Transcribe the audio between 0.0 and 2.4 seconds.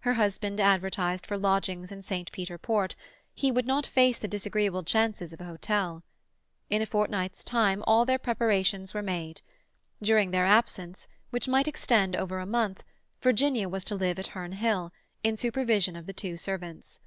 Her husband advertised for lodgings in St.